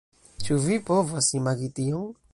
[0.47, 2.13] Ĉu vi povas imagi tion?